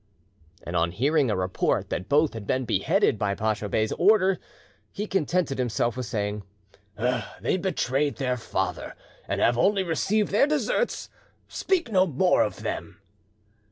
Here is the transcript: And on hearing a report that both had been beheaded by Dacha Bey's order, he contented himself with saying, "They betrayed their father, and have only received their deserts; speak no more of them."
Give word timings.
And 0.63 0.75
on 0.75 0.93
hearing 0.93 1.29
a 1.29 1.35
report 1.35 1.91
that 1.91 2.09
both 2.09 2.33
had 2.33 2.47
been 2.47 2.65
beheaded 2.65 3.19
by 3.19 3.35
Dacha 3.35 3.69
Bey's 3.69 3.91
order, 3.91 4.39
he 4.91 5.05
contented 5.05 5.59
himself 5.59 5.95
with 5.95 6.07
saying, 6.07 6.41
"They 6.97 7.55
betrayed 7.57 8.15
their 8.15 8.35
father, 8.35 8.95
and 9.27 9.39
have 9.39 9.59
only 9.59 9.83
received 9.83 10.31
their 10.31 10.47
deserts; 10.47 11.07
speak 11.47 11.91
no 11.91 12.07
more 12.07 12.41
of 12.41 12.63
them." 12.63 12.99